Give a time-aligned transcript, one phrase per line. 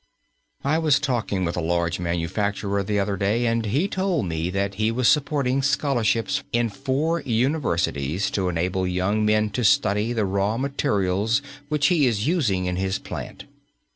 [0.63, 4.73] I was talking with a large manufacturer the other day, and he told me that
[4.81, 10.57] he was supporting scholarships in four universities to enable young men to study the raw
[10.57, 13.43] materials which he is using in his plant.